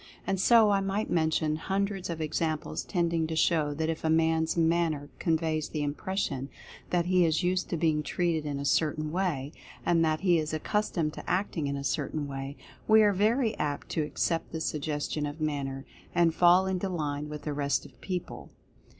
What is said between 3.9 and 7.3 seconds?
a man's manner conveys the impression that he